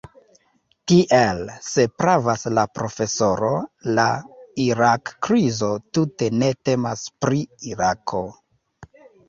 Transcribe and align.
Tiel, 0.91 1.41
se 1.65 1.85
pravas 2.03 2.45
la 2.59 2.63
profesoro, 2.79 3.51
la 4.01 4.07
Irak-krizo 4.65 5.71
tute 5.99 6.33
ne 6.41 6.53
temas 6.71 7.07
pri 7.23 7.47
Irako. 7.75 8.27